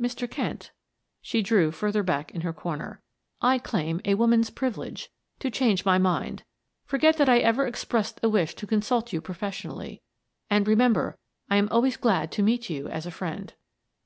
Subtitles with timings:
[0.00, 0.26] "Mr.
[0.30, 0.70] Kent,"
[1.20, 3.02] she drew further back in her corner.
[3.42, 5.10] "I claim a woman's privilege
[5.40, 6.42] to change my mind.
[6.86, 10.00] Forget that I ever expressed a wish to consult you professionally,
[10.48, 11.18] and remember,
[11.50, 13.52] I am always glad to meet you as a friend."